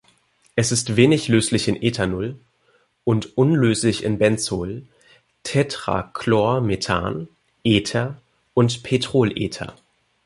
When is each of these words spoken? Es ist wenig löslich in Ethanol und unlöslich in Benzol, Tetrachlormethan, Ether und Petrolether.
Es 0.55 0.71
ist 0.71 0.95
wenig 0.95 1.27
löslich 1.27 1.67
in 1.67 1.79
Ethanol 1.79 2.35
und 3.03 3.37
unlöslich 3.37 4.03
in 4.03 4.17
Benzol, 4.17 4.87
Tetrachlormethan, 5.43 7.27
Ether 7.63 8.19
und 8.55 8.81
Petrolether. 8.81 9.75